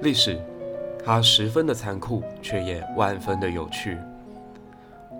[0.00, 0.38] 历史，
[1.04, 3.98] 它十分的残酷，却也万分的有趣。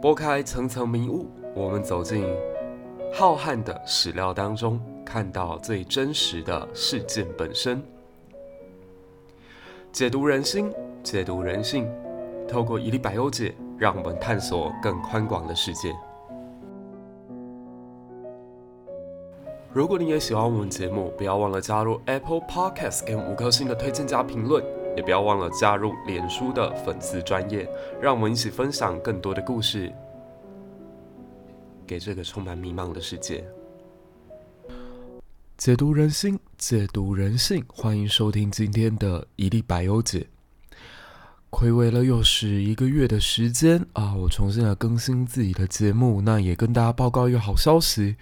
[0.01, 2.25] 拨开层层迷雾，我们走进
[3.13, 7.83] 浩瀚的史料当中，看到最真实的事件本身。
[9.91, 10.73] 解读人心，
[11.03, 11.91] 解读人性，
[12.47, 15.93] 透过一粒百忧解，让我们探索更宽广的世界。
[19.71, 24.65] 如果你也喜欢我们节目，不要忘了加入 Apple Podcast 给五颗星的推荐加评论，
[24.97, 27.69] 也不要忘了加入脸书的粉丝专页，
[28.01, 29.93] 让我们一起分享更多的故事，
[31.87, 33.45] 给这个充满迷茫的世界。
[35.59, 40.29] 解读人心，解读人性，欢迎收听今天的一粒百忧解。
[41.51, 48.17] 睽违了又是一个月的时间啊，我重新来更新自己的节目，那也跟大家报告一个好消息。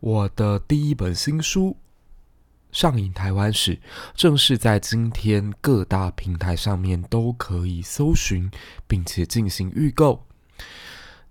[0.00, 1.76] 我的第一本新书
[2.78, 3.76] 《上瘾台湾史》
[4.14, 8.50] 正式在今天各大平台上面都可以搜寻，
[8.86, 10.26] 并且进行预购。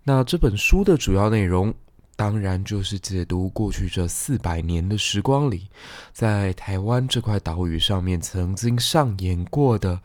[0.04, 1.74] 那这本书的主要内容，
[2.16, 5.68] 当然就是解读过去这四百年的时光里，
[6.12, 10.00] 在台湾这块岛屿上面曾经上演过的，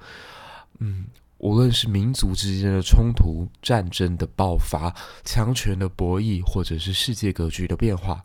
[0.78, 1.05] 嗯。
[1.39, 8.25] 无论是民族之间的冲突、战争的爆发、强权的博弈，或者是世界格局的变化，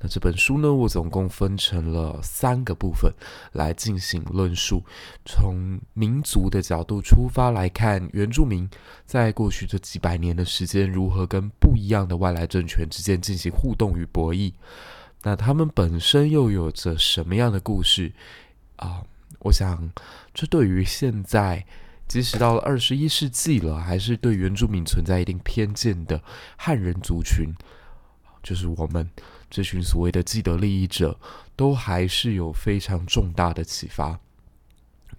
[0.00, 3.12] 那这本书呢，我总共分成了三个部分
[3.52, 4.82] 来进行论述。
[5.24, 8.68] 从民族的角度出发来看，原住民
[9.04, 14.52] 在过去这几百年的时间，如何跟不一样的外来政权之间进行互动与博弈？
[15.22, 18.10] 那他们本身又有着什么样的故事
[18.76, 19.02] 啊？
[19.40, 19.88] 我想，
[20.34, 21.64] 这对于现在。
[22.10, 26.20] 即使到了二十一世纪了，还是对原住民存在一定偏见的
[26.56, 27.54] 汉人族群，
[28.42, 29.08] 就是我们
[29.48, 31.16] 这群所谓的既得利益者，
[31.54, 34.18] 都还是有非常重大的启发。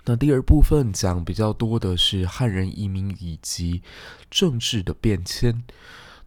[0.03, 3.81] 那第二部分讲比较多的是汉人移民以及
[4.29, 5.63] 政治的变迁。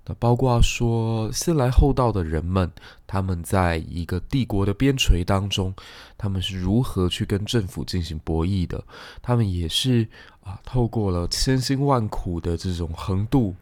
[0.06, 2.70] 那包括说，先来后到的人们，
[3.06, 5.74] 他们在一个帝国的边陲当中，
[6.18, 8.84] 他们是如何去跟政府进行博弈的？
[9.22, 10.06] 他们也是
[10.42, 13.54] 啊，透过了千辛万苦的这种横渡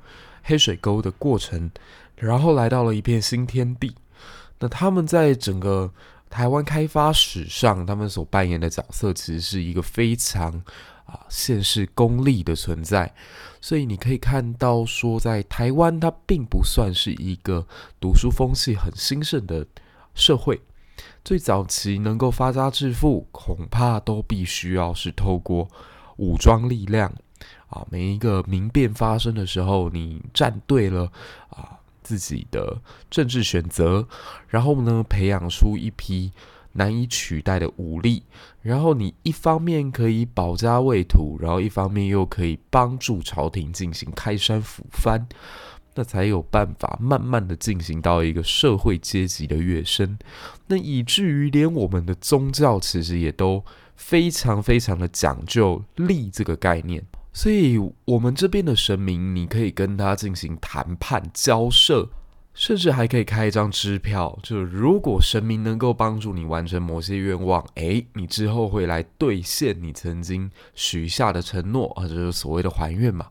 [0.43, 1.71] 黑水沟的过程，
[2.17, 3.95] 然后来到了一片新天地。
[4.59, 5.89] 那他们在整个
[6.29, 10.61] 台湾开发史上，他们所扮演的角色，其实是一个非常
[11.05, 13.15] 啊，现世功利的存在。
[13.61, 17.67] 所以你可以看到，说在台湾，它并不算是一个
[18.01, 19.67] 读书风气很兴盛的
[20.15, 20.61] 社会。
[21.25, 25.69] 最早期能够发家致富，恐怕都必须要是透过
[26.17, 27.13] 武装力量
[27.69, 27.87] 啊。
[27.91, 31.11] 每一个民变发生的时候，你站对了
[31.51, 34.07] 啊自己的政治选择，
[34.49, 36.33] 然后呢，培养出一批。
[36.73, 38.23] 难以取代的武力，
[38.61, 45.27] 然后你一方面可以保家卫土，然后一方面又可以帮助朝廷进行开山抚番，
[45.95, 50.19] 那才有办法慢慢的进行到一个社会阶级的跃升。
[50.67, 53.63] 那以至于连我们的宗教其实也都
[53.95, 62.09] 非常非常的讲究利这个概念，所以我们这边的神明，你可以跟他进行谈判交涉。
[62.55, 73.27] 甚至还可以开一张支票，就如果神明能够帮助你完成某些愿望，诶，你之后会来兑现你曾经许下的承诺啊，就是所谓的还愿嘛。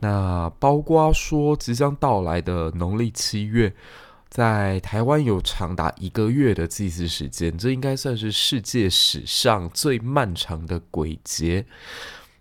[0.00, 3.72] 那包括说即将到来的农历七月，
[4.28, 11.64] 在台湾有长达一个月的祭祀时间，这应该算是世界史上最漫长的鬼节。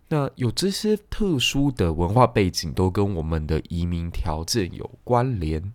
[0.09, 5.71] 那有这些特殊的文化背景，都跟我们的移民条件有关联。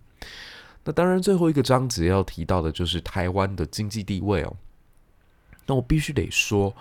[0.83, 4.55] 那当然，最后一个章节要提到的就是台湾的经济地位哦。
[5.65, 6.73] 那我必须得说，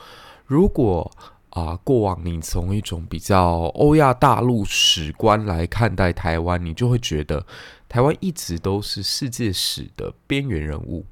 [0.46, 1.10] 如果
[1.50, 7.46] 啊、过往你从一种比较欧亚大陆史观来看待台湾，你就会觉得
[7.88, 11.02] 台湾一直都是世界史的边缘人物，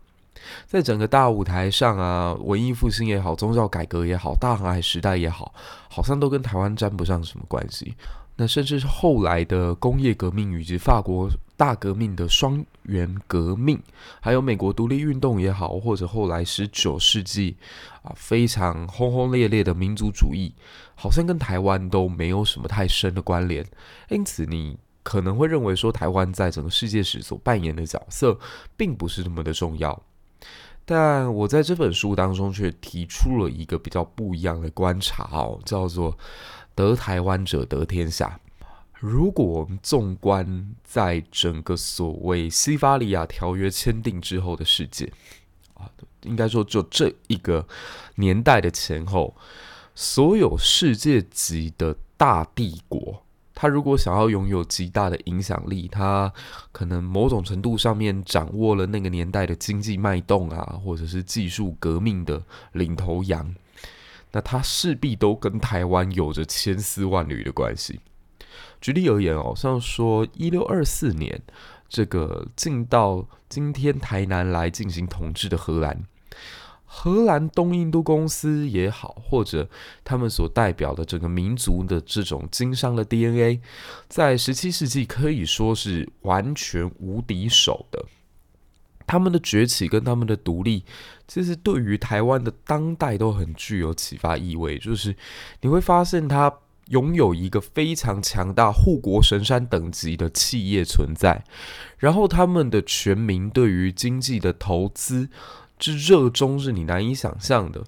[0.66, 5.54] 在整个大舞台上啊，文艺复兴也好，宗教改革也好，大航海时代也好，
[5.88, 7.94] 好像都跟台湾沾不上什么关系。
[8.36, 13.80] 那甚至是后来的工业革命以及法国大革命的双元革命，
[14.20, 17.56] 还有美国独立运动也好，或者后来十九世纪
[18.02, 20.52] 啊非常轰轰烈烈的民族主义，
[20.94, 23.64] 好像跟台湾都没有什么太深的关联。
[24.08, 28.38] 因此，你可能会认为说，台湾在整个世界史所扮演的角色
[28.76, 30.02] 并不是那么的重要。
[30.84, 36.16] 但我在这本书当中却提出了一个比较不一样的观察哦，叫做。
[36.76, 38.36] 得台湾者得天下。
[39.06, 45.12] 如果我们纵观在整个所谓西法利亚条约签订之后的世界，
[45.74, 45.90] 啊，
[46.22, 47.68] 应该说就这一个
[48.14, 49.36] 年代的前后，
[49.94, 53.22] 所有世界级的大帝国，
[53.54, 56.32] 他如果想要拥有极大的影响力，他
[56.72, 62.42] 可能某种程度上面掌握了那个年代的经济脉动啊，或者是技术革命的
[62.72, 63.54] 领头羊，
[64.32, 68.00] 那他势必都跟台湾有着千丝万缕的关系。
[68.80, 71.40] 举例而言哦，像说一六二四年，
[71.88, 76.04] 这个进到今天台南来进行统治的荷兰。
[76.86, 79.68] 荷兰东印度公司也好，或者
[80.04, 83.60] 他们所代表的整个民族的这种经商的 DNA，
[84.08, 88.04] 在十七世纪可以说是完全无敌手的。
[89.06, 90.84] 他们的崛起跟他们的独立，
[91.26, 94.78] 其实对于台湾的当代都很具有启发意味。
[94.78, 95.14] 就是
[95.60, 96.50] 你会发现，他
[96.88, 101.44] 拥有一个非常强大护国神山等级的企业存在，
[101.98, 105.28] 然后他们的全民对于经济的投资。
[105.76, 107.82] 之热衷是你难以想象的。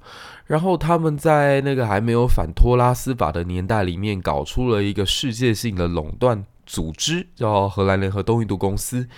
[0.44, 9.08] 然后他们在那个还没有反托拉斯法的年代里面，搞出了一个世界性的垄断组织，叫荷兰联合东印度公司。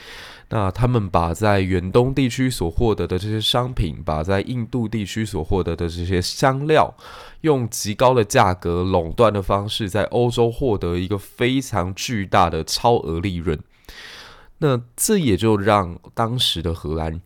[0.50, 6.94] 那他们把在远东地区所获得的这些商品，把在印度地区所获得的这些香料，
[7.40, 13.58] 用极高的价格垄断的方式，在欧洲获得一个非常巨大的超额利润。
[14.58, 17.20] 那这也就让当时的荷兰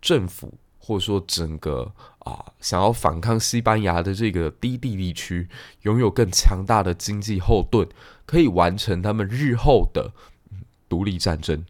[0.00, 0.54] 政府。
[0.80, 5.46] 或者说，整个啊，想要反抗西班牙的这个低地地区，
[5.82, 7.86] 拥有更强大的经济后盾，
[8.28, 10.12] 可以完成他们日后的
[10.86, 11.64] 独立战争。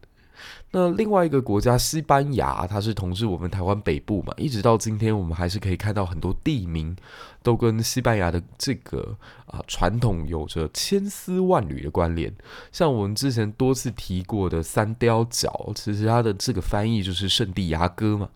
[0.71, 6.95] 那另外一个国家西班牙，它是统治我们台湾北部嘛，一直到今天，我们还是可以看到很多地名
[7.43, 9.17] 都跟西班牙的这个
[9.47, 12.31] 啊传统有着千丝万缕的关联。
[12.71, 18.29] 像我们之前多次提过的三貂角，其实它的这个翻译就是圣地牙哥嘛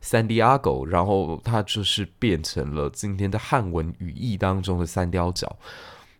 [0.00, 5.58] ，San Diego，然后它就是变成了今天的汉文语义当中的三貂角，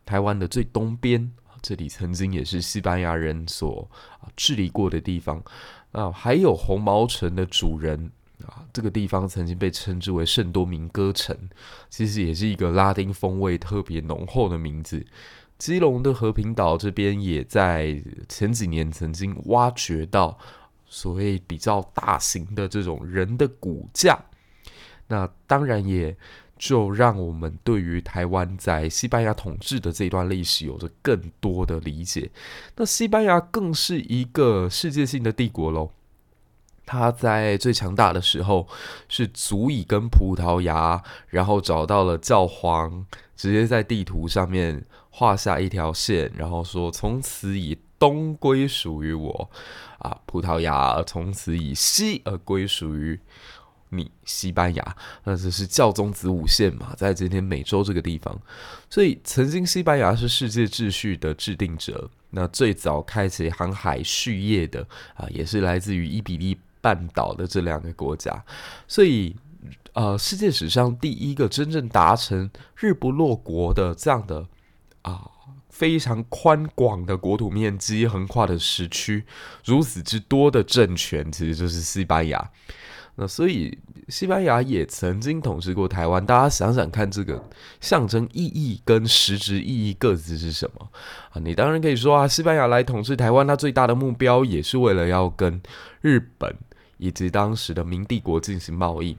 [0.05, 1.31] 台湾的最东边。
[1.62, 3.89] 这里曾经也是西班牙人所
[4.37, 5.43] 治理过的地方
[5.93, 8.11] 啊，还有红毛城的主人
[8.47, 11.37] 啊，这个地方曾经被称之为圣多明哥城，
[11.89, 15.05] 其实也是一个拉丁风味特别浓厚的名字。
[15.59, 20.39] 基隆的和平岛这边也在前几年曾经挖掘到
[20.87, 24.19] 所谓比较大型的这种人的骨架，
[25.09, 26.17] 那当然也。
[26.61, 32.31] 就让我们对于台湾在西班牙统治的这段历史有着更多的理解。
[32.77, 35.91] 那西班牙更是一个世界性的帝国喽。
[36.85, 38.69] 它在最强大的时候，
[39.09, 49.51] 是足以跟葡萄牙，然后找到了教皇，直接在地图上面画下一条线，然后说从此以东归属于我，
[50.01, 53.19] 啊，葡萄牙从此以西而归属于。
[53.91, 58.41] 你西班牙，那这是教宗子午线嘛，在今天美洲这个地方，
[58.89, 62.09] 所以曾经西班牙是世界秩序的制定者。
[62.31, 68.45] 那最早开启航海畜业的啊，也是来自于伊比利半岛的这两个国家。
[68.87, 69.35] 所以，
[69.95, 74.47] 呃，世界史上第一个真正达成日不落国的这样的
[75.03, 75.29] 啊，
[75.71, 79.25] 非常宽广的国土面积、横跨的时区
[79.65, 82.51] 如此之多的政权，其实就是西班牙。
[83.20, 83.76] 那所以，
[84.08, 86.25] 西班牙也曾经统治过台湾。
[86.25, 87.44] 大家想想看，这个
[87.78, 90.89] 象征意义跟实质意义各自是什么
[91.29, 91.36] 啊？
[91.39, 95.60] 你当然可以说啊，西班牙来统治台湾，它最大的目标也是为了要跟
[96.00, 96.56] 日本
[96.96, 99.15] 以及当时的明帝国进行贸易。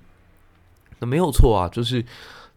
[0.97, 2.03] 那没有错啊，就是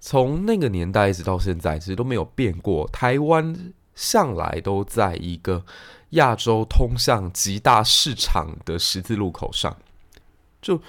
[0.01, 2.89] 从那个年代一直到现在，其实都没有变过。
[2.89, 3.55] 台湾
[3.95, 5.63] 向来都在一个
[6.11, 9.77] 亚洲通向极大市场的十字路口上，
[10.63, 10.81] 就。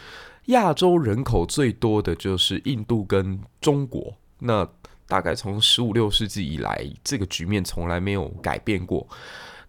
[0.46, 4.68] 亚洲人口最多的就是印度跟中国，那
[5.08, 9.08] 大概从十五六世纪以来，这个局面从来没有改变过。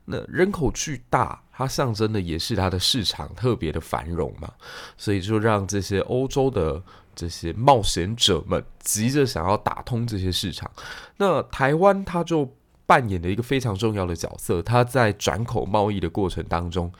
[0.05, 4.53] 那人口巨大，它象征的也是它的市场特别的繁荣嘛，
[4.97, 6.83] 所以就让这些欧洲的
[7.15, 10.71] 这些冒险者们急着想要打通这些市场。
[11.17, 12.55] 那台湾它就
[12.85, 16.93] 扮演了一个非常重要的角色，它在转口贸易的过程当中，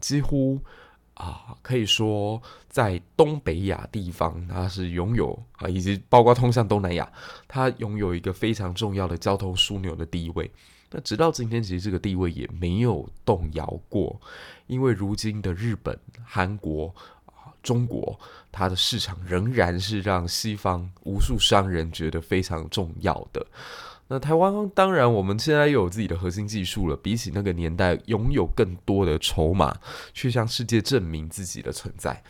[0.00, 0.60] 几乎。
[1.22, 7.08] 啊，可以说在东北亚地方，它是拥有啊，以及包括通向东南亚，
[7.46, 10.50] 它拥有一个非常重要的交通枢纽的地位。
[10.90, 14.20] 那直到今天，其实这个地位也没有动摇过，
[14.66, 16.92] 因为如今的日本、韩国
[17.26, 18.18] 啊、中国，
[18.50, 23.46] 它的市场仍然是让西方无数商人觉得非常重要的。
[24.12, 29.74] 那台湾当然，我们现在又有自己的核心技术了，比起那个年代，拥有更多的筹码
[30.12, 32.22] 去向世界证明自己的存在。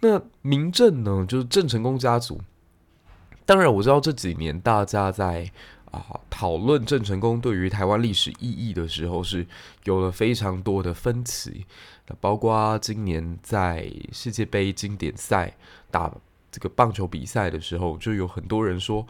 [0.00, 2.40] 那明正呢，就是郑成功家族，
[3.46, 5.48] 当然，我知道这几年大家在
[5.92, 9.46] 啊讨论郑成功对于台湾历史意义的时候，是
[9.84, 11.64] 有了非常多的分歧。
[12.08, 15.56] 那包括今年在世界杯经典赛
[15.88, 16.12] 打
[16.50, 19.06] 这个棒球比赛的时候，就有很多人说，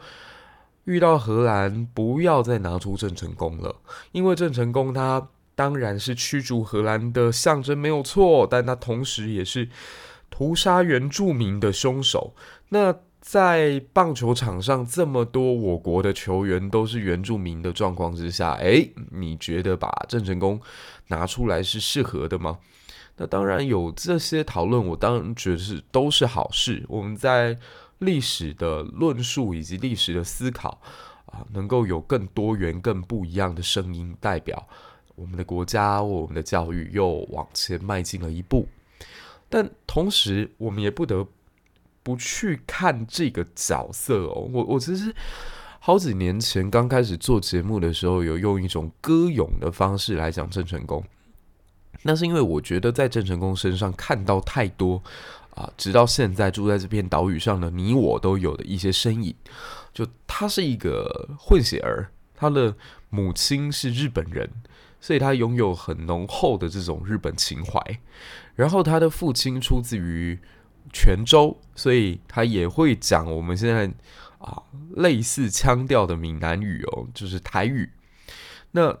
[0.85, 3.75] 遇到荷兰不要再拿出郑成功了，
[4.11, 9.69] 因为郑成功他当然是驱逐荷兰的象征没有错，但他同时也是
[10.29, 12.33] 屠杀原住民的凶手。
[12.69, 20.59] 那在棒球场上这么多我国的球员都是原住民的状况之下，诶，你觉得把郑成功
[21.09, 22.57] 拿出来是适合的吗？
[23.17, 26.83] 那当然有这些讨论，我当然觉得是都是好事。
[26.87, 27.55] 我们在
[28.01, 30.81] 历史的论述以及历史的思考
[31.25, 34.67] 啊，能够有更多元、更不一样的声音代表
[35.15, 38.67] 我们的国家，我们的教育又往前迈进了一步。
[39.47, 41.27] 但同时，我们也不得
[42.03, 44.49] 不去看这个角色哦。
[44.51, 45.13] 我我其实
[45.79, 51.03] 好几年前刚开始做节目的时候，有用一种歌咏的方式来讲郑成功。
[52.03, 55.03] 那是因为我觉得在郑成功身上看到太多
[55.61, 59.35] 啊，直到现在住在这片岛屿上的你我都有的一些身影。
[59.93, 62.75] 就他是一个混血儿，他的
[63.09, 64.49] 母亲是日本人，
[64.99, 67.79] 所以他拥有很浓厚的这种日本情怀。
[68.55, 70.39] 然后他的父亲出自于
[70.91, 73.91] 泉州，所以他也会讲我们现在
[74.39, 74.63] 啊
[74.95, 77.91] 类似腔调的闽南语哦，就是台语。
[78.71, 78.97] 那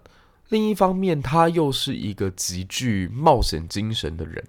[0.49, 4.43] 另一方面，他又是一个极具冒险精神的人。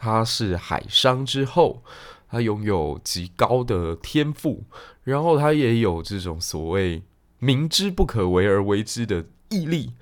[0.00, 1.82] 他是海商之后，
[2.30, 4.62] 他拥有极高的天赋，
[5.02, 7.02] 然后他也有这种所谓
[7.40, 9.94] 明知不可为而为之的毅力。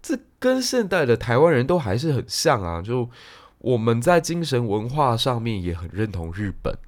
[0.00, 2.80] 这跟现代的台湾人都还是很像啊！
[2.80, 3.10] 就
[3.58, 6.78] 我们在精神文化上面也很认同日本，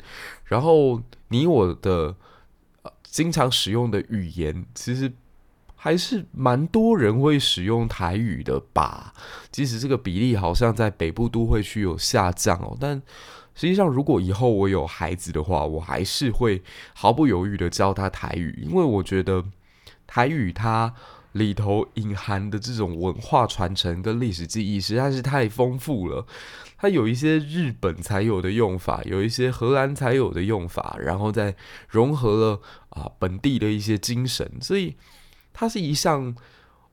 [0.44, 2.14] 然后你我的
[3.02, 5.12] 经常使用的语言，其实。
[5.85, 9.12] 还是蛮多人会使用台语的吧，
[9.53, 12.97] 即使这个比例好像在北部都会区有下降哦，但
[13.55, 16.62] 实际上如果以后我有孩子的话，我还是会
[16.95, 19.45] 毫不犹豫的教他台语，因为我觉得
[20.07, 20.95] 台语它
[21.33, 26.25] 里头隐含的这种文化传承跟历史记忆实在是太丰富了，
[26.79, 31.55] 它有一些日本才有的用法，有一些荷兰才有的用法，然后再
[31.91, 34.97] 融合了啊本地的一些精神，所以。
[35.54, 36.34] 它是一项，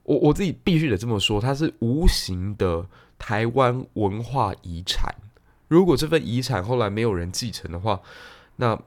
[0.04, 2.88] 我我自己必须得这么说，它是无形的
[3.20, 5.14] 台湾文化遗产。
[5.68, 8.00] 如果这份遗产后来没有人继承的话，
[8.56, 8.80] 那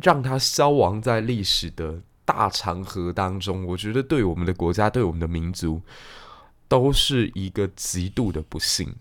[0.00, 5.82] 让它消亡在历史的大长河当中，我觉得对我们的国家、对我们的民族，
[6.68, 8.94] 都是一个极度的不幸。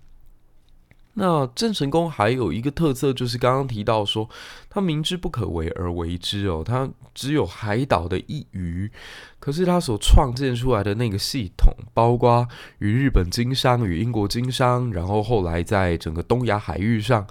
[1.15, 4.27] 那郑成功还有一个特色，就是刚刚提到说，
[4.69, 8.89] 他明知不可为而为之哦，他只有海岛的一隅，
[9.39, 12.47] 可是他所创建出来的那个系统，包括
[12.79, 17.27] 与日本经商、与英国经商，然后后来在整个东亚海域上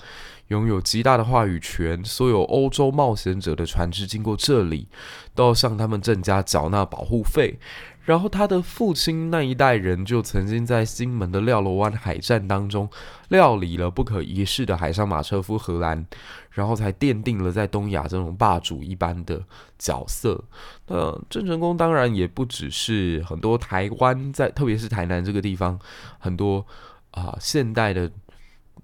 [0.49, 4.87] 拥有极大的话语权，所有欧洲冒险者的船只经过这里，
[5.35, 7.59] 都要向他们郑家缴纳保护费。
[8.04, 12.88] 然后他的父亲那一代人就曾经在金门的廖罗湾海战当中
[13.28, 16.04] 料理了不可一世的海上马车夫荷兰，
[16.50, 19.40] 然后才奠定了在东亚这种霸主一般的
[19.78, 20.42] 角色。
[20.88, 25.78] 那郑成功当然也不只是很多台湾在，特别是台南这个地方，
[26.18, 26.66] 很多
[27.12, 28.11] 啊、现代的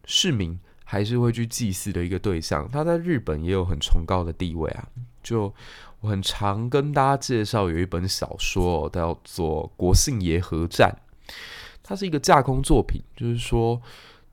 [0.04, 2.68] 市民还是会去祭祀的一个对象。
[2.70, 4.86] 他在日本也有很崇高的地位啊，
[5.24, 5.52] 就。
[6.00, 10.96] 我很常跟大家介绍有一本小说，叫做《国姓爷合战》，
[11.82, 13.82] 它是一个架空作品，就是说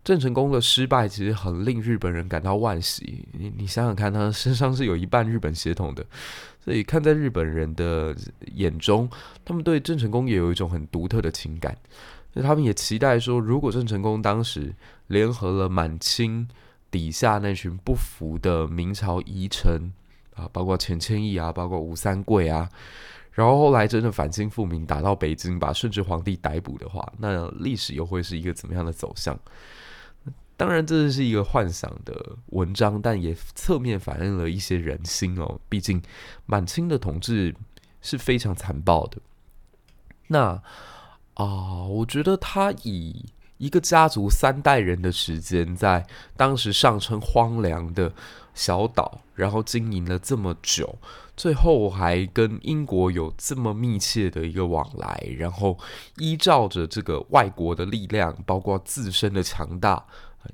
[0.03, 3.27] 郑成功的失败其实很令日本人感到惋惜。
[3.31, 6.05] 你你想想看，他身上是有一半日本血统的，
[6.63, 8.15] 所以看在日本人的
[8.53, 9.10] 眼中，
[9.43, 11.75] 他们对郑成功也有一种很独特的情感。
[12.34, 14.72] 那他们也期待说，如果郑成功当时
[15.07, 16.48] 联合了满清
[16.91, 19.91] 底下那群不服的明朝遗臣。
[20.35, 22.69] 啊，包括钱谦益啊，包括吴三桂啊，
[23.31, 29.37] 然后后来真的反清复明，打到北京，把顺治皇帝逮捕的话，那历史又会是一个怎么样的走向？
[30.57, 35.59] 当然，这是一个幻想的文章，但也侧面反映了一些人心哦。
[35.67, 36.01] 毕竟
[36.45, 37.53] 满清的统治
[38.01, 39.17] 是非常残暴的。
[40.27, 40.61] 那
[41.33, 43.25] 啊、我觉得他以
[43.57, 48.12] 一个家族三代人的时间，在当时上称荒凉的。
[48.57, 50.97] 小岛，然后经营了这么久，
[51.35, 55.77] 最后还跟英国有这么密切的一个往来，然后
[56.15, 60.01] 依照着这个外国的力量，包括自身的强大，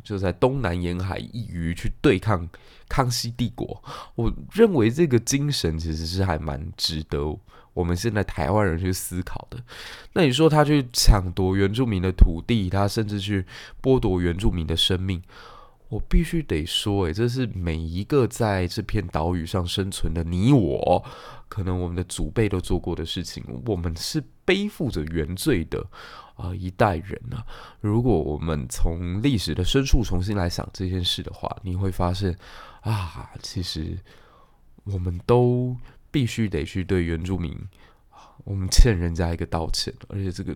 [0.04, 2.50] 就在东南沿海一隅去对抗
[2.90, 3.84] 康熙帝国。
[4.16, 7.38] 我认为这个精神其实是还蛮值得
[7.74, 9.58] 我们现在台湾人去思考的。
[10.14, 13.46] 那你说他去抢夺原住民的土地，他甚至去
[13.82, 15.22] 剥夺原住民的生命。
[15.90, 21.04] 我必须得说，诶，这是每一个在这片岛屿上生存的你我，
[21.50, 23.44] 可能我们的祖辈都做过的事情。
[23.66, 25.86] 我们是背负着原罪的
[26.36, 27.46] 啊、一代人啊。
[27.82, 32.34] 如果我们从历史的深处重新来想这件事的话，你会发现
[32.84, 33.98] 啊，其实
[34.86, 35.76] 我们都
[36.12, 37.58] 必须得去对原住民，
[38.44, 40.56] 我们欠人家一个道歉，而且这个。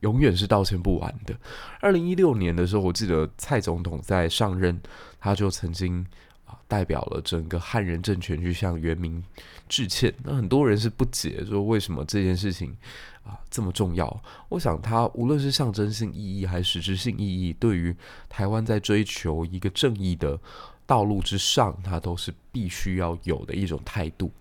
[0.00, 1.38] 永远是道歉不完的。
[1.80, 4.76] 二零一六年的时候，我记得蔡总统在上任，
[5.20, 6.04] 他就曾经
[6.44, 9.22] 啊代表了整个汉人政权去向原民
[9.68, 10.12] 致歉。
[10.24, 12.76] 那很多人是不解，说为什么这件事情
[13.22, 14.22] 啊这么重要？
[14.48, 17.94] 我想，他无论是象征性意义还是实质性意义，对于
[18.28, 20.36] 台湾在追求一个正义的
[20.84, 24.32] 道路之上，他都是必须要有的一种态度。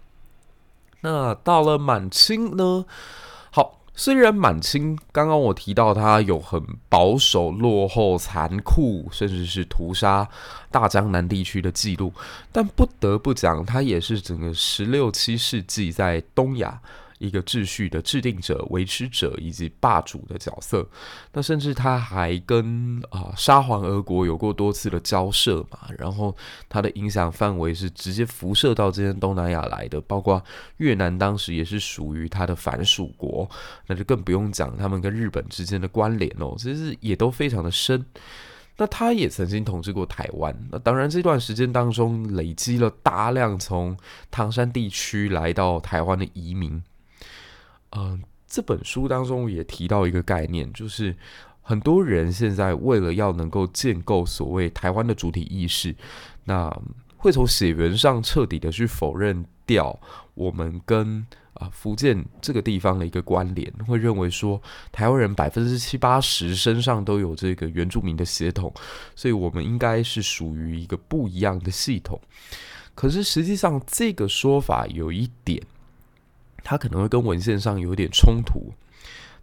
[1.02, 2.86] 那到了满清呢？
[3.52, 3.78] 好。
[3.94, 10.28] 虽然满清刚刚我提到它有很保守、落后、残酷，甚至是屠杀
[10.72, 12.12] 大江南地区的记录，
[12.54, 16.82] 但不得不讲，它也是整个十六七世纪在东亚。
[17.22, 20.86] 一个秩序的制定者、维持者以及霸主的角色，
[21.32, 26.36] 那甚至他还跟啊、沙皇俄国有过多次的交涉嘛，然后
[26.68, 30.44] 他的影响范围是直接辐射到这些东南亚来的，包括
[30.78, 33.48] 越南当时也是属于他的藩属国，
[33.86, 38.04] 那就更不用讲他们跟日本之间的关联哦，其实也都非常的深。
[38.78, 43.96] 那他也曾经统治过台湾，那当然这段时间当中累积了大量从
[44.32, 46.82] 唐山地区来到台湾的移民。
[47.96, 51.16] 嗯、这本书当中也提到一个概念，就是
[51.62, 55.96] 很多人现在为了要能够建构所谓台湾的主体意识，
[56.46, 56.76] 那
[57.18, 59.98] 会从血缘上彻底的去否认掉
[60.34, 64.60] 我们跟啊、福建这个地方的一个关联，会认为说
[64.92, 68.74] 台湾人百分之七八十身上都有这个原住民的血统，
[69.16, 72.20] 所以我们应该是属于一个不一样的系统。
[72.96, 75.62] 可是实际上这个说法有一点。
[76.64, 78.74] 它可能会跟文献上有一点冲突，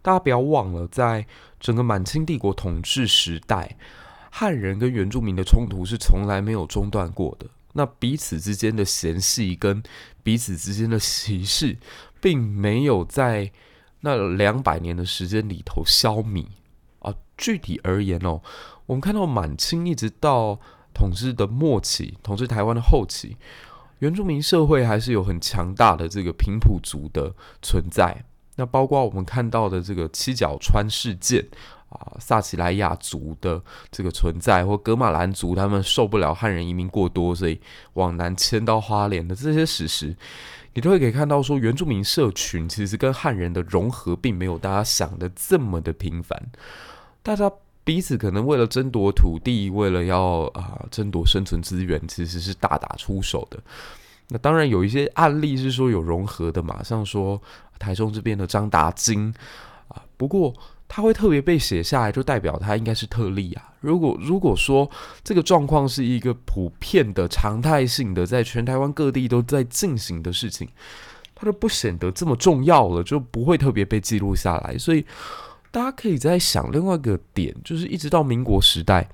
[0.01, 1.25] 大家不要忘了，在
[1.59, 3.77] 整个满清帝国统治时代，
[4.31, 7.47] 汉人跟原住民的冲突是从来没有中断过的。
[7.73, 9.83] 那彼此之间的嫌隙跟
[10.23, 11.77] 彼此之间的歧视，
[12.19, 13.51] 并没有在
[14.01, 16.45] 那两百年的时间里头消弭
[16.99, 17.13] 啊。
[17.37, 18.41] 具体而言哦，
[18.85, 20.59] 我们看到满清一直到
[20.93, 23.37] 统治的末期，统治台湾的后期。
[23.99, 31.45] 原住民社会还是有很强大的这个平埔族的存在，那包括我们看到的这个七角川事件
[31.89, 37.59] 啊，萨奇莱亚族的这个存在，或格马兰族他们受不了汉人移民过多，所以
[37.93, 40.15] 往南迁到花莲的这些史实，
[40.73, 46.51] 你都会可以看到说，原住民社群其实跟汉人的融合并没有大家想的这么的频繁，
[47.21, 47.51] 大家。
[47.89, 53.57] 彼此可能为了争夺土地，为了要啊、争夺生存资源，其实是大打出手的。
[54.27, 57.41] 那当然有一些案例是说有融合的，嘛，像说
[57.79, 59.33] 台中这边的张达金
[59.87, 60.53] 啊，不过
[60.87, 63.73] 他会特别被写下来，就代表他应该是特例啊。
[63.79, 64.87] 如果如果说
[65.23, 70.69] 这个状况是一个普遍的、常态性的，在全台湾各地都在进行的事情，
[71.33, 74.77] 他就不显得这么重要了，就不会特别被记录下来。
[74.77, 75.03] 所以。
[75.71, 79.07] 大家可以在想另外一个点，就是一直到民国时代，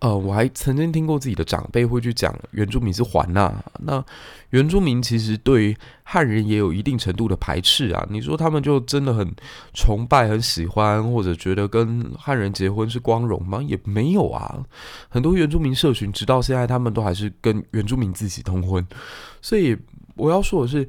[0.00, 3.54] 呃，我还曾经听过自己的长辈会去讲原住民是还呐。
[3.80, 4.04] 那
[4.50, 8.04] 原住民其实对汉人也有一定程度的排斥啊。
[8.10, 9.32] 你说他们就真的很
[9.74, 13.62] 崇拜、很喜欢，或者觉得跟汉人结婚是光荣吗？
[13.62, 14.64] 也没有啊。
[15.08, 18.84] 很多原住民社群直到现在，他们都还是跟原住民自己通婚。
[19.40, 19.76] 所以
[20.16, 20.88] 我要说的是。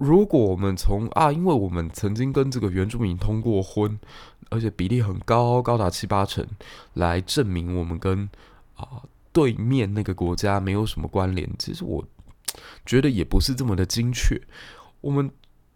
[0.00, 4.00] 如果我们从啊，因为我们曾经跟这个原住民通过婚，
[4.48, 6.46] 而且比例很高，高达七八成，
[6.94, 8.26] 来证明我们跟
[8.76, 12.02] 啊对面那个国家没有什么关联，其实我
[12.86, 14.40] 觉得也不是这么的精确。
[15.02, 15.30] 我们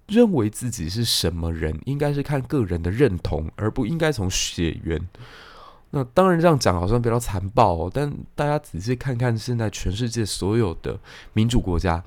[0.07, 4.99] 认为自己是什么人，应该是看个人的认同，而不应该从血缘。
[5.91, 10.99] 那当然这样讲好像比较残暴哦，但大家仔细看看现在全世界所有的
[11.35, 12.03] 民主国家。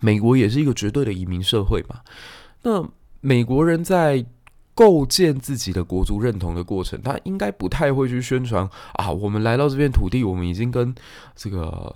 [0.00, 2.00] 美国也是一个绝对的移民社会嘛，
[2.62, 2.86] 那
[3.20, 4.24] 美国人在
[4.74, 10.94] 构建自己的国族认同的过程，他应该不太会去宣传啊，我们来到这片土地，我们已经跟
[11.34, 11.94] 这个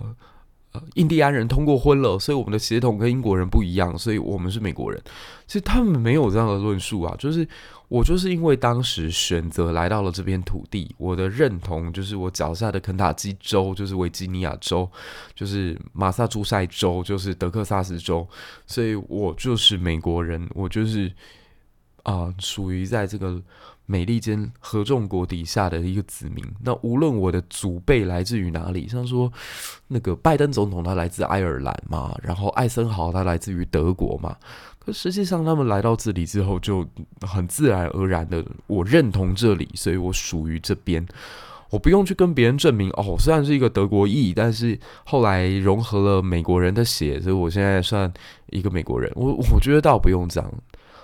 [0.71, 4.99] 呃，印第安人通过婚了，所以我们的血统跟英国人不一样，所以我们是美国人。
[5.45, 7.47] 其实他们没有这样的论述啊，就是
[7.91, 14.89] 我就是因为当时选择来到了这片土地，我的认同就是我脚下的肯塔基州，就是维吉尼亚州，
[15.35, 18.25] 就是马萨诸塞州，就是德克萨斯州，
[18.65, 21.11] 所以我就是美国人，我就是
[22.03, 23.41] 啊，属于在这个。
[23.87, 29.29] 美利坚合众国底下的一个子民，那无论我的祖辈来自于哪里，像说
[29.87, 34.37] 那个拜登总统他来自爱尔兰嘛，然后艾森豪他来自于德国嘛，
[34.83, 36.83] 可实际上他们来到这里之后，就
[37.21, 41.05] 很自然而然的我认同这里，所以我属于这边，
[41.69, 48.11] 我不用去跟别人证明哦，虽然是一个德国裔，但是后来融合了美国人的血，所以我现在算
[48.47, 49.11] 一个美国人。
[49.15, 50.51] 我我觉得倒不用这样，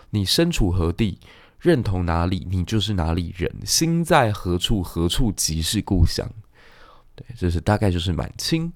[0.09, 1.19] 你身处何地，
[1.59, 3.51] 认同哪里，你就是哪里人。
[3.63, 6.27] 心在何处，何处即是故乡。
[7.15, 8.73] 对，这是大概就是满清。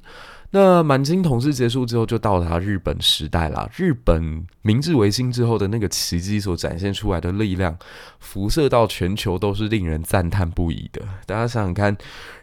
[0.54, 3.70] 那满清统治结束之后，就到达日本时代啦。
[3.74, 7.78] 日本明治维新之后的那个奇迹所展现出来的力量，
[8.20, 11.02] 辐射到全球都是令人赞叹不已的。
[11.26, 11.98] 大家想想看，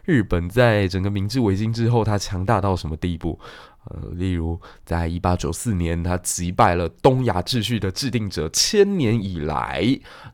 [0.05, 3.39] 日本在整个明治维新之后，它强大到什么地步？
[3.85, 9.81] 呃，例如，在一八九四年，他击败了东亚秩序的制定者，千年以来，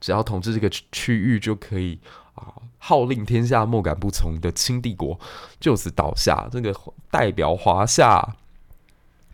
[0.01, 1.99] 只要统治这个区域就可以
[2.35, 5.19] 啊，号令天下莫敢不从的清帝国
[5.59, 6.47] 就此倒下。
[6.51, 6.73] 这个
[7.09, 8.35] 代表华夏，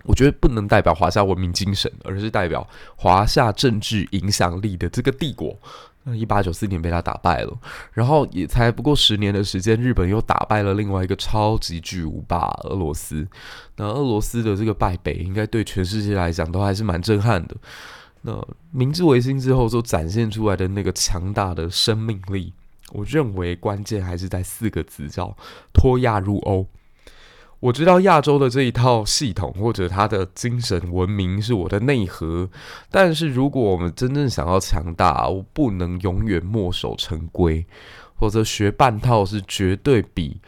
[0.06, 5.56] 我觉得不能代表华夏文明精神，而是代表华夏政治影响力的这个帝国。
[6.04, 7.56] 那一八九四年被他打败了，
[7.94, 13.28] 然后也才不过十年的时间，日本又打败了另外一个超级巨无霸俄罗斯。
[13.76, 17.56] 那俄罗斯的这个败北，应该对全世界来讲都还是蛮震撼的。
[18.24, 22.52] 那明治维新之后所展现出来的那个强大的生命力，
[22.93, 25.36] 我认为关键还是在四个字，叫
[25.73, 26.67] 脱亚入欧。
[27.60, 32.49] 我知道亚洲的这一套系统或者它的精神文明是我的内核，
[32.89, 37.63] 但是如果我们真正想要强大，我不能永远墨守成规，
[38.17, 40.41] 否则学半套是绝对比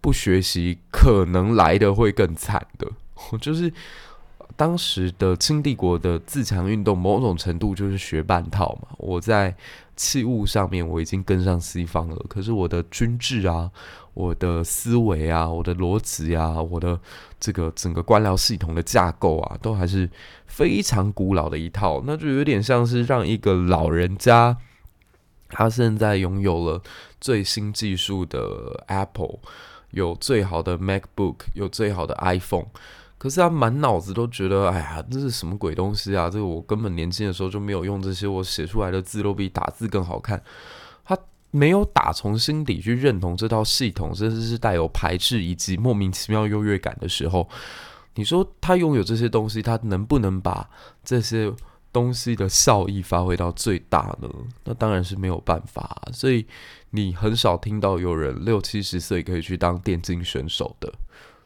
[0.00, 2.90] 不学习可能来的会更惨的。
[3.30, 3.72] 我 就是
[4.54, 8.88] 当时的清帝国的自强运动，某种程度就是学半套嘛。
[8.98, 9.54] 我在
[9.96, 13.70] 器物上面我已经跟上西方了，可是我的军制啊。
[14.14, 16.98] 我的思维啊，我的逻辑啊，我的
[17.38, 20.08] 这个整个官僚系统的架构啊，都还是
[20.46, 22.02] 非常古老的一套。
[22.06, 24.56] 那就有点像是让一个老人家，
[25.50, 26.82] 他现在拥有了
[27.20, 29.38] 最新技术的 Apple，
[29.90, 32.68] 有最好的 MacBook，有最好的 iPhone，
[33.18, 36.28] 可是他满脑子都觉得，哎呀，这是什么鬼东西啊？
[36.28, 40.42] 这个我根本年轻的时候就没有用这些，我写出来的字都比打字更好看。
[41.04, 41.16] 他
[41.50, 47.48] 没有打从心底去认同这套系统，甚至是带有排斥以及莫名其妙优越感的时候，
[48.16, 50.68] 你说他拥有这些东西，他能不能把
[51.02, 51.50] 这些
[51.92, 54.28] 东西的效益发挥到最大呢？
[54.64, 56.02] 那当然是没有办法。
[56.12, 56.46] 所以
[56.90, 60.92] 你很少听到有人六七十岁可以去当电竞选手的，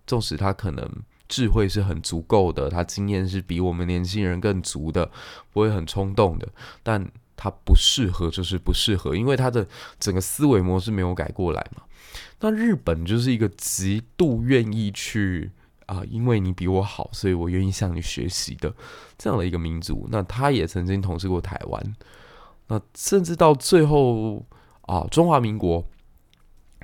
[0.07, 0.91] 纵使他可能
[1.31, 5.11] 智慧是很足够的，他经验是比我们年轻人更足的，
[5.51, 6.47] 不会很冲动的，
[6.83, 7.11] 但。
[7.43, 9.67] 他不适合就是不适合，因为他的
[9.99, 11.83] 整个思维模式没有改过来嘛。
[12.41, 15.51] 那日本就是一个极度愿意去
[15.87, 18.71] 啊，因为你比我好，所以我愿意向你学习的
[19.17, 20.07] 这样的一个民族。
[20.11, 21.97] 那他也曾经统治过台湾，
[22.67, 24.45] 那甚至到最后
[24.83, 25.83] 啊，中华民国。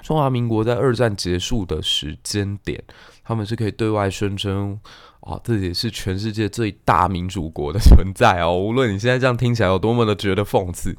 [0.07, 2.81] 中华民国在二战结束的时间点，
[3.25, 4.79] 他们是可以对外宣称
[5.19, 8.57] 啊，自己是全世界最大民主国的存在哦。
[8.57, 10.97] 无论你现在这样听起来有多么的觉得讽刺，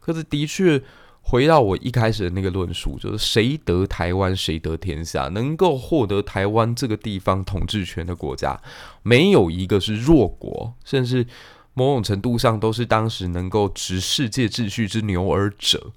[0.00, 0.82] 可是的确，
[1.22, 5.28] 回到我一开始的那个论述，就是谁得台湾，谁得天下。
[5.28, 8.60] 能够获得台湾这个地方统治权的国家，
[9.02, 11.26] 没有一个是弱国，甚至
[11.72, 15.92] 某种程度上都是当时能够执世界秩序之牛耳者。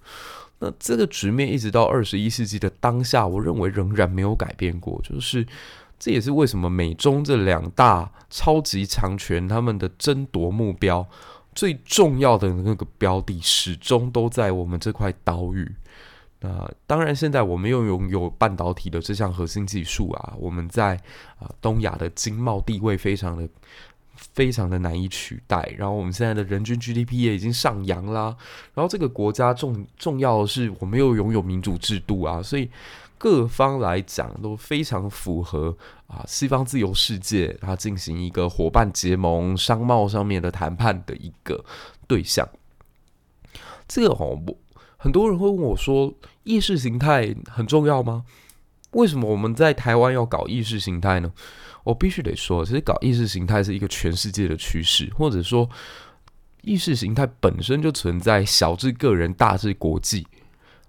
[0.60, 5.02] 那这个局面一直到二十一世纪的当下，我认为仍然没有改变过。
[5.04, 5.46] 就是
[6.00, 11.06] 这也是为什么美中这两大超级强权他们的争夺目标
[11.54, 15.70] 最重要的那个标的，始终都在我们这块岛屿。
[16.40, 20.96] 那当然，现在我们又拥有半导体的这项核心技术啊，我们在
[21.38, 23.48] 啊东亚的经贸地位非常的。
[24.16, 28.36] 非常的难以取代，然后我们现在的人均 GDP 也已经上扬啦，
[28.74, 32.70] 然后这个国家重重要的是我们又拥有民主制度啊，所以
[33.18, 35.76] 各方来讲都非常符合
[36.08, 41.64] 啊西方自由世界它进行一个伙伴结盟、商贸上面的谈判的一个
[42.08, 42.48] 对象。
[43.88, 44.58] 这个哦，我
[44.98, 48.26] 很多人会问我说，意识形态很重要吗？
[48.92, 51.34] 为什么我们在台湾要搞意识形态呢？
[51.86, 55.70] 我必须得说，其实搞意识形态是一个全世界的趋势，或者说
[56.64, 60.28] 意识形态本身就存在小至个人，大至国际。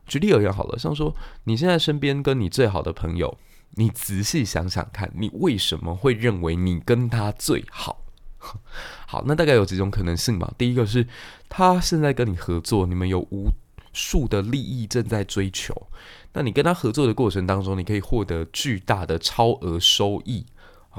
[0.06, 3.37] 举例而言，好了，像说你现在身边跟你最好的朋友，
[3.72, 8.02] 你仔细想想看，你为什么会认为你跟他最好？
[9.06, 10.50] 好，那大概有几种可能性吧？
[10.56, 11.06] 第一个是
[11.48, 13.50] 他现在跟你合作，你们有无
[13.92, 15.88] 数的利益正在追求，
[16.32, 20.46] 那你跟他合作的过程当中，你可以获得巨大的超额收益。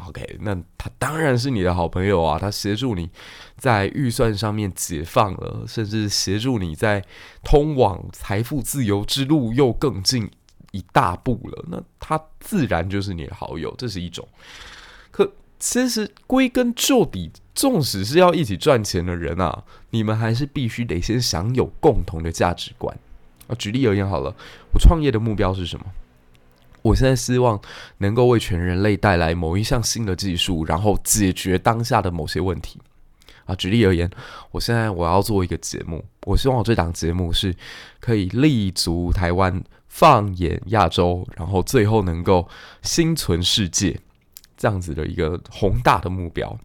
[0.06, 3.10] OK，那他当然是你的好朋友啊，他协助你
[3.58, 7.04] 在预算上面解放了，甚至协助你在
[7.44, 10.30] 通往财富自由之路又更进
[10.72, 14.28] 一大步了，那他自然就是你的好友，这是一种。
[15.10, 22.96] 可其实归根究底，纵使是要一起赚钱的人啊，你们还是必须得先享有共同的价值观
[23.48, 23.56] 啊。
[23.56, 24.36] 举例而言好了，
[24.74, 25.86] 我创业的目标是什么？
[26.88, 27.60] 我现在希望
[28.00, 32.80] 能够为全人类带来某一项新的技术，然后解决当下的某些问题
[33.46, 33.54] 啊。
[33.56, 34.10] 举例而言，
[34.52, 37.54] 我现在我要做一个节目，我希望我这档节目是
[38.00, 42.48] 可以立足台湾、放眼亚洲，然后最后能够
[42.82, 44.00] 心存世界
[44.56, 46.58] 这样子的一个宏大的目标。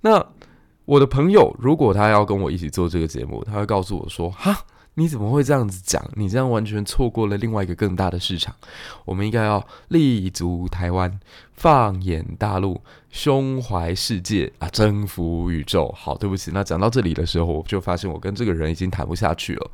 [0.00, 0.26] 那
[0.84, 6.08] 我的朋友如果他要跟我一起做这个节目，他会告诉我说：“哈。”你怎么会这样子讲？
[6.14, 8.54] 你这样完全错过了另外一个更大的市场。
[9.04, 11.18] 我们应该要立足台湾，
[11.52, 12.80] 放眼大陆，
[13.10, 15.92] 胸怀世界啊，征服宇宙。
[15.96, 19.70] 好，对不起，那讲到这里的时候，我就发现我跟这个人已经谈不下去了。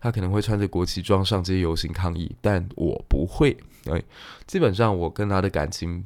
[0.00, 3.56] 他可能会穿着国旗装上街游行抗议，但我不会。
[3.86, 4.00] 哎，
[4.46, 6.04] 基本上我跟他的感情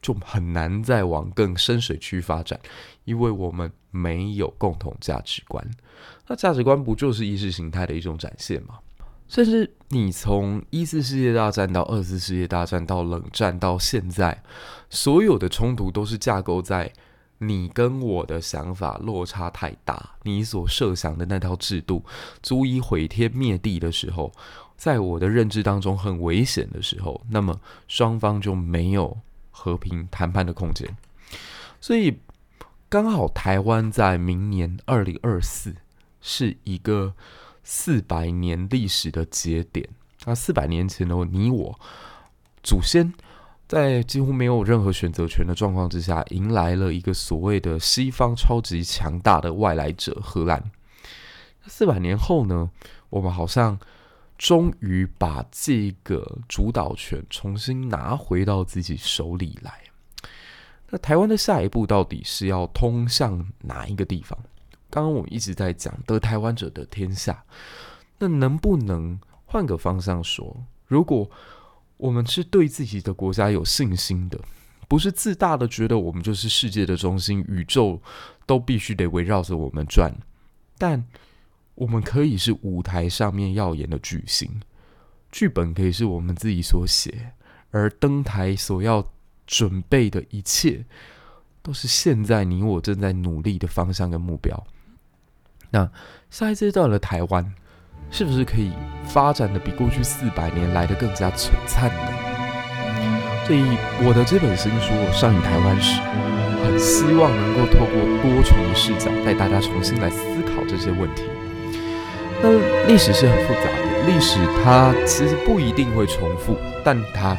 [0.00, 2.60] 就很难再往更深水区发展，
[3.04, 5.66] 因为我们没有共同价值观。
[6.30, 8.78] 那价值观不就是意识形态的一种展现吗？
[9.26, 14.40] 甚至你从一次世界大战到二次世界大战到冷战到现在，
[14.88, 16.92] 所有的冲突都是架构在
[17.38, 22.04] 你跟我的想法落差太大，你所设想的那套制度
[22.44, 24.32] 足以毁天灭地的时候，
[24.76, 29.18] 在我的认知当中很危险的时候，那么双方就没有
[29.50, 30.96] 和平谈判的空间。
[31.80, 32.18] 所以
[32.88, 35.74] 刚好台湾在明年二零二四。
[36.20, 37.14] 是一个
[37.62, 39.88] 四百年历史的节点。
[40.24, 41.80] 那四百年前的你我
[42.62, 43.12] 祖先，
[43.66, 50.70] 在几乎没有任何选择权的状况之下，迎来了一个所谓的西方超级强大的外来者——荷兰。
[51.66, 52.70] 四百年后呢，
[53.08, 53.78] 我们好像
[54.36, 59.72] 终于把这个主导权重新拿回到自己手里来。
[60.90, 64.38] 那台湾的下一步到底是要通向哪一个地方？
[64.90, 67.44] 刚刚我们一直在讲得台湾者得天下，
[68.18, 70.64] 那能不能换个方向说？
[70.86, 71.30] 如果
[71.96, 74.40] 我们是对自己的国家有信心的，
[74.88, 78.00] 不是自大的觉得我们就是世界的中心，宇宙
[78.44, 80.12] 都必须得围绕着我们转，
[80.76, 81.04] 但
[81.76, 84.60] 我们可以是舞台上面耀眼的巨星，
[85.30, 87.32] 剧本可以是我们自己所写，
[87.70, 89.08] 而登台所要
[89.46, 90.84] 准备的一切，
[91.62, 94.66] 都是现在你我正在努力的方向跟目标。
[95.70, 95.88] 那
[96.30, 97.52] 下一阶段的台湾，
[98.10, 98.72] 是不是可以
[99.04, 102.12] 发展的比过去四百年来的更加璀璨呢？
[103.46, 103.62] 所以
[104.06, 106.00] 我的这本新书《上引台湾史》，
[106.62, 111.24] 很希望能够透过多重的视角，带大家重新来思考这些问题。
[112.42, 112.50] 那
[112.86, 117.36] 历史是很复杂的，历史它其实不一定会重复，但它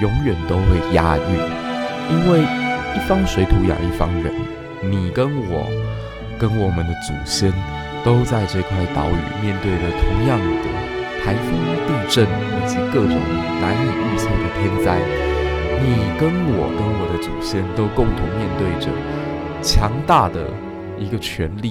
[0.00, 1.24] 永远都会押韵，
[2.10, 2.42] 因为
[2.94, 4.32] 一方水土养一方人，
[4.82, 5.66] 你跟我。
[6.38, 7.52] 跟我们的祖先
[8.04, 10.68] 都在这块岛屿面对着同样的
[11.24, 11.52] 台风、
[11.86, 13.18] 地震以及各种
[13.60, 15.02] 难以预测的天灾。
[15.80, 18.90] 你跟我跟我的祖先都共同面对着
[19.62, 20.50] 强大的
[20.98, 21.70] 一个权力，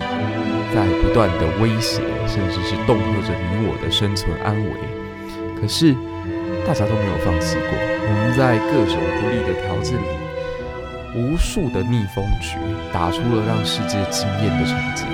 [0.74, 4.72] 在不断的威胁，甚至是恫吓着你我的生存安危。
[5.60, 5.94] 可是
[6.66, 10.27] 大家都没有放弃过，我们在各种不利的条件里。
[11.15, 12.58] 无数的逆风局
[12.93, 15.06] 打出了让世界惊艳的成绩。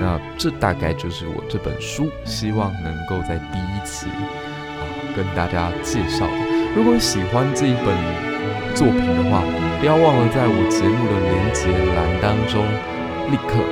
[0.00, 4.82] 那这大概就是我这本书希望能够在第一期啊
[5.16, 6.32] 跟大家介绍的。
[6.74, 7.96] 如果喜欢这一本
[8.74, 9.42] 作品的话，
[9.78, 12.64] 不要忘了在我节目的连结栏当中
[13.30, 13.62] 立刻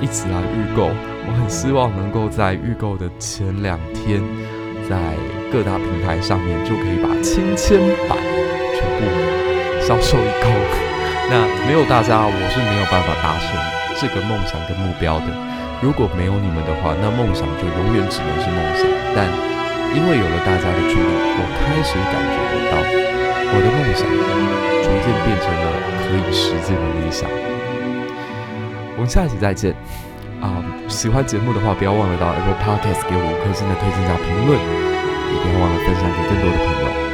[0.00, 0.90] 一起来预购。
[1.24, 4.20] 我很希望能够在预购的前两天，
[4.88, 4.98] 在
[5.50, 8.18] 各大平台上面就可以把千千版
[9.82, 10.50] 销售一空，
[11.28, 13.50] 那没有大家，我是没有办法达成
[13.98, 15.26] 这个梦想跟目标的。
[15.82, 18.86] 如果没有你们的话，那梦想就永远只能是梦想。
[19.14, 19.26] 但
[19.92, 22.78] 因为有了大家的助力，我开始感觉得到。
[23.54, 24.08] 我的梦想
[24.80, 25.66] 逐渐变成了
[26.00, 27.28] 可以实现的理想。
[28.96, 29.74] 我们下一期再见
[30.40, 30.64] 啊！
[30.88, 37.11] 喜欢节目的话，不要忘了到 Apple Podcast 给我五颗星的推荐加评论，也不要忘了分享给更多的朋友。